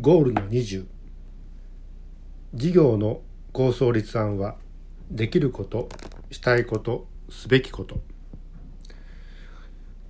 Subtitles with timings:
[0.00, 0.86] ゴールの20
[2.54, 3.20] 事業の
[3.52, 4.56] 構想立案は
[5.10, 5.90] できること
[6.30, 8.00] したいことすべきこと。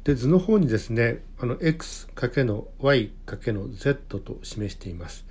[0.05, 5.25] で図の方にですねあの x かけの y かけの z と示しています。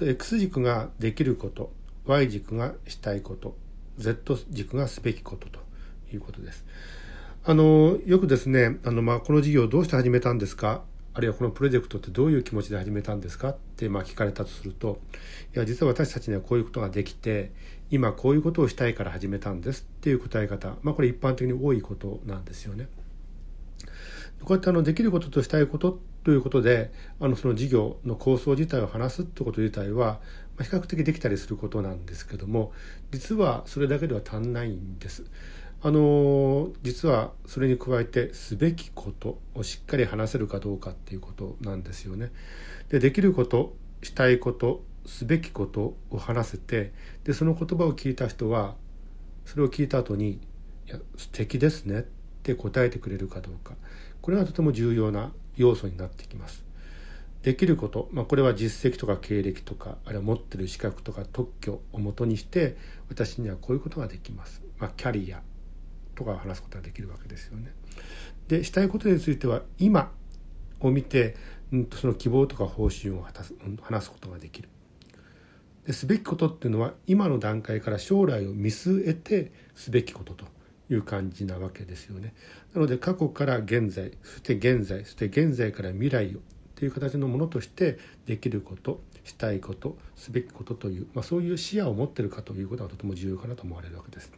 [0.00, 1.70] x 軸ができること
[2.06, 3.54] y 軸がしたいこと
[3.98, 5.60] z 軸がすべきことと
[6.12, 6.64] いうことです。
[7.44, 10.82] あのよくですねあの、まあ、この事業をどうして始めたんですか
[11.12, 15.00] あるいはこのプロジェクトってどういう気持ちで始めたんですかってまあ聞かれたとすると
[15.54, 17.50] いや実は私たちにはこういうことができて
[17.90, 22.88] 今こういうことをしたいから始めたんですっていう答え方まあこれ一般的に多いことなんですよね。
[24.44, 30.20] こうやってあのできることとしたいことということであのその事業の構想自体を話すってこと自体は
[30.58, 32.72] 比較的できたりすることなんですけども
[33.10, 35.24] 実はそれだけでは足んないんです。
[35.82, 42.30] あの実はそれに加えてすべきことをしっかり話せるかどうかっていうことなんですよね。
[42.90, 46.92] でできることしたいことすべきことを話せて
[47.24, 48.74] でその言葉を聞いた人は
[49.46, 50.40] それを聞いた後に
[50.86, 52.02] 「いや素敵ですね」っ
[52.42, 53.74] て答えてくれるかどうか
[54.20, 56.64] これがとても重要な要素になってきます。
[57.42, 62.76] できること、まあ、これは実績とか経歴とかあるいは持ってる資格とか特許をもとにして
[63.08, 64.60] 私にはこういうことができます。
[64.78, 65.40] まあ、キャリア
[66.20, 67.72] とか話すことができるわけですよね。
[68.48, 70.12] でしたいことについては今
[70.80, 71.34] を見て、
[71.72, 74.68] うん、その希望とか方針を果たす、話すことができる。
[75.86, 80.44] ですべきことっていうのは今の段階から将来を見据えてすべきことと
[80.90, 82.34] いう感じなわけですよね。
[82.74, 86.40] なので過去から現在そして現在そして現在から未来を
[86.74, 94.30] という形のものとしてできることしたいことすべきことという、まあ、そういう視野を持ってるかということがとても重要かなと思われるわけです。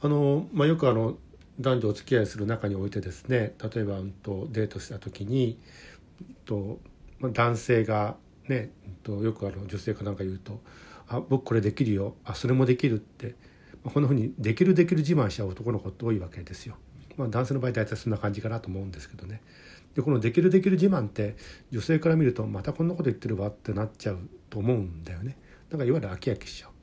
[0.00, 1.16] あのまあ、よくあの
[1.60, 5.58] 男女お付き合いする中においてですね例えば、うんと、デートした時に、
[6.20, 6.78] うんと
[7.18, 10.60] まあ、男性がね、うんと、よくあの女性かなんか言うと
[11.08, 13.34] 「あ僕これできるよあそれもできる」って、
[13.82, 16.76] まあ、こんなふうにできるできる自慢しちゃう男の子って多いわけですよ。
[17.16, 19.42] まあ、男性の場合大体そんな感じかなと思うんですけどね。
[19.96, 21.34] でこの「できるできる自慢」って
[21.72, 25.36] 女性から見るとまたこんなこと言ってるわってなっちゃうと思うんだよね。
[25.70, 26.77] だからいわゆる飽き飽きしちゃう。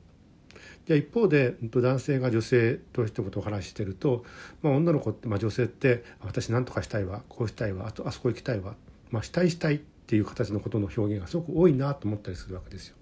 [0.86, 4.24] じゃ一方で男性が女性と一言お話ししてると、
[4.62, 8.74] まあ、女の子って、まあ、女性って「私何とかしたいわこうしたいわあとあそこ行きたいわ」
[9.10, 12.96] まあ、したいしたいっていう形のことの表現がすごく多いなと思ったりするわけですよ。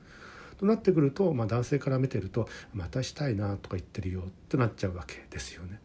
[0.58, 5.80] となってくると、まあ、男性から見てると「またしたいな」とか言ってるよってなっちゃうわけですよね。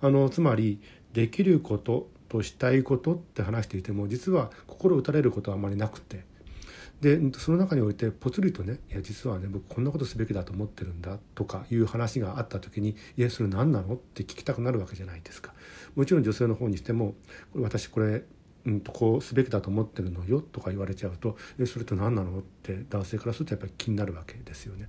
[0.00, 0.80] あのつまり
[1.12, 6.24] できることとしたいことって話していても実は心打たれることはあまりなくて
[7.00, 15.54] でその中においてぽつりとね「いや実はね僕こんなことすべきだと思ってるんだ」とかいう話があった時に「いやそれ何なの?」って聞きたくなるわけじゃないですか。
[15.94, 17.14] もちろん女性の方にしても
[17.52, 18.24] 「これ私これ
[18.66, 24.88] うんとこうすべきだと思ってるのよ」とか言われちゃうと「えそれって何なの?」って男性からするとやっぱり気になるわけですよね。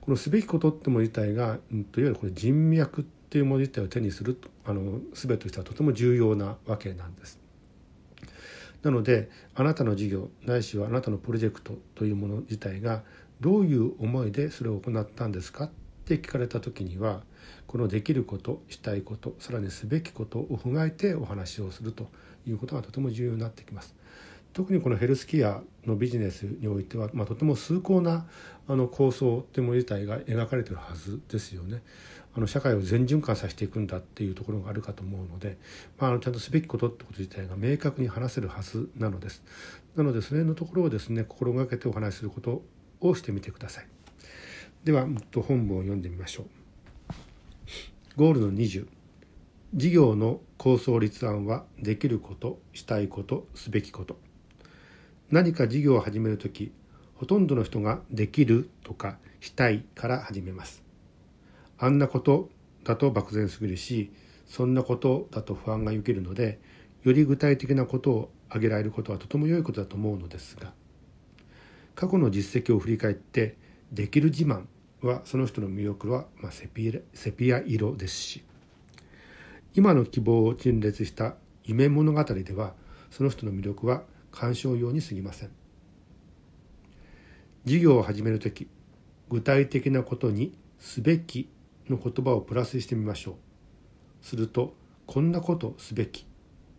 [0.00, 7.39] このすべきことってもの自体が、うん、といわゆるこれ人脈っていうもの自体を手にするあの全てとしてはとても重要なわけなんです。
[8.82, 13.02] なのであなたの事業ないしはあなたのプロジェクトというもの自体が
[13.40, 15.64] どういう思いでそれを行ったんですか？
[15.64, 15.70] っ
[16.04, 17.22] て聞かれた時には
[17.66, 22.08] このできることしたいことさらにすべきことを踏まえてお話をすると
[22.46, 23.94] いうことがとても重要になってきます。
[24.52, 28.26] 特にこのヘルスケアのビジネスにおいては、まあ、とても崇高な
[28.66, 31.82] あの構想というもの自体が描かれているはずですよね。
[32.36, 35.58] あの社会を全循環させていくんだっていうところがあるかと思うので、
[35.98, 39.42] まあ、あのちゃんとすべきことってこと自体が明確に話せるはずなのです。
[39.96, 42.62] なのでそれのところをですね心がけてお話しすること
[43.00, 43.86] をしてみてください。
[44.84, 46.60] では本文を読んでみましょう。
[48.16, 48.86] ゴールの20
[49.72, 54.18] 事業の構想立案はできることしたいことすべきこと
[55.30, 56.72] 何か事業を始める時
[57.14, 60.89] ほとんどの人ができるとかしたいから始めます
[61.80, 62.50] あんなこと
[62.84, 64.12] だと漠然すぎるし
[64.46, 66.60] そんなことだと不安がよけるので
[67.02, 70.72] より具体的なことを挙げられることはとても良いことだと思うのですが
[71.94, 73.56] 過去の実績を振り返って
[73.92, 74.64] できる自慢
[75.02, 78.44] はその人の魅力は、まあ、セピセピア色ですし
[79.74, 81.34] 今の希望を陳列した
[81.64, 82.74] 夢物語では
[83.10, 85.50] その人の魅力は鑑賞用にすぎません。
[87.64, 88.68] 事業を始める時
[89.28, 91.48] 具体的なことにすべき
[91.90, 93.34] の言葉をプラスしてみましょう。
[94.22, 94.74] すると
[95.06, 96.26] こんなことすべき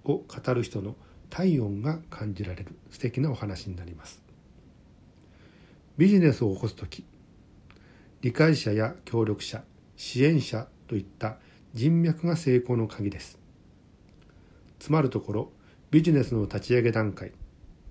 [0.03, 0.95] を語る人の
[1.29, 2.75] 体温が感じられる。
[2.89, 4.21] 素敵なお話になります。
[5.97, 7.05] ビジネスを起こす時
[8.21, 9.63] 理解者や協力者
[9.97, 11.37] 支援者といった
[11.73, 13.37] 人脈が成功の鍵です。
[14.79, 15.51] つまるところ
[15.91, 17.33] ビジネスの立ち上げ段階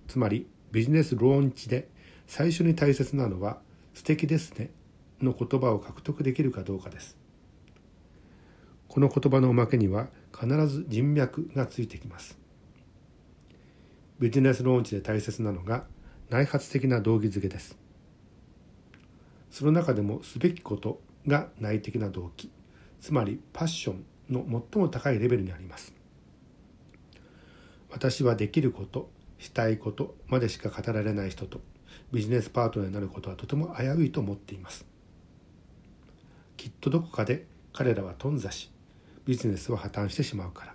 [0.09, 1.89] つまりビジネスローンチで
[2.27, 3.61] 最初に大切なのは
[3.95, 4.71] 「素敵ですね」
[5.23, 7.17] の言葉を獲得できるかどうかです。
[8.89, 10.09] この言葉のおまけには
[10.39, 12.39] 必ず人脈がついてきます。
[14.19, 15.85] ビジネスローンチで大切なのが
[16.29, 17.79] 内発的な動機づけです。
[19.51, 22.51] その中でもすべきことが内的な動機
[23.01, 25.95] つまりパッションの最も高いレベルにあります。
[27.91, 31.61] 私はできることしたいことまでしか語られない人と
[32.13, 34.87] ビジネスパートナーになることはとても危ういと思っています。
[36.81, 38.71] とどこかで彼らは頓挫し
[39.25, 40.75] ビジネスは破綻してしまうから。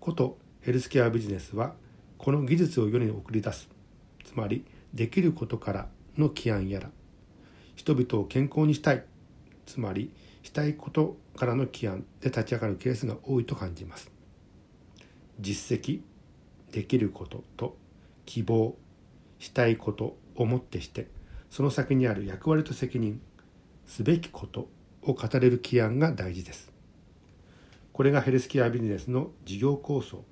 [0.00, 1.74] ことヘルスケアビジネスは
[2.18, 3.68] この技術を世に送り出す。
[4.24, 6.90] つまりできることからの起案やら。
[7.76, 9.04] 人々を健康にしたい。
[9.66, 10.12] つまり
[10.42, 14.10] したいことからの起案で立ち上がるケースが多いと感じます。
[15.40, 16.00] 実績
[16.72, 17.76] できることと
[18.26, 18.76] 希望
[19.38, 21.06] したいことをもってして
[21.50, 23.20] その先にある役割と責任
[23.88, 24.68] すべきこと
[25.02, 26.70] を語れる起案が大事です。
[27.92, 30.22] これがヘルスケアビジネスの事業構想。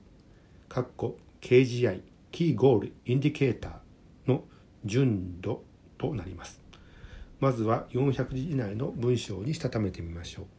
[1.41, 4.45] KGI キーゴールインディケーターの
[4.85, 5.63] 純度
[5.97, 6.61] となります。
[7.41, 10.56] まずは400字以内の文章にしたためてみましょう。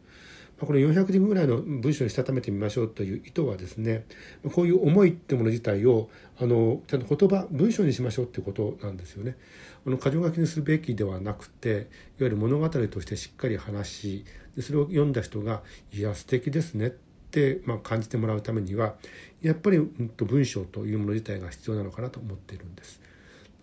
[0.60, 4.06] この400字ぐらいの文章にしたためてみましょうという意図はですね
[4.54, 6.10] こういう思いってもの自体を
[6.40, 9.38] あのちゃんと言葉文章にしましょうってことなんですよね。
[9.86, 11.84] あの箇条書きにするべきではなくていわ
[12.22, 14.26] ゆる物語としてしっかり話し
[14.56, 15.62] でそれを読んだ人が
[15.94, 16.92] 「いや素敵ですね」っ
[17.30, 18.96] て、まあ、感じてもらうためには
[19.44, 23.00] やっぱり、うん、と文章というもの自体が必要なのかなと思っているんです。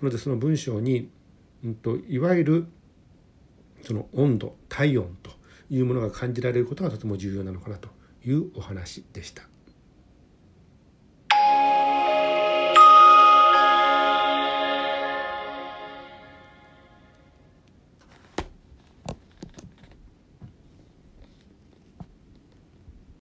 [0.00, 1.10] なのでその文章に、
[1.64, 2.66] うん、といわゆる
[3.82, 5.33] その温度体温と
[5.70, 7.88] いうものが感じられることがとても重要なのかなと
[8.24, 9.53] いうお話でした。